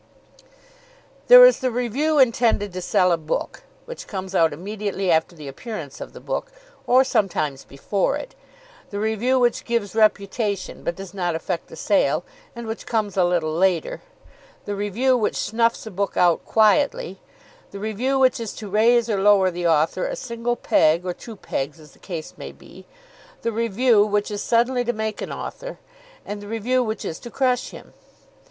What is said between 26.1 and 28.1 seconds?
and the review which is to crush him.